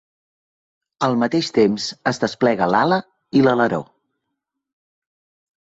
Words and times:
Al 1.07 1.17
mateix 1.23 1.49
temps, 1.57 1.85
es 2.13 2.21
desplega 2.25 2.71
l"ala 2.71 2.99
i 3.41 3.45
l"aleró. 3.45 3.83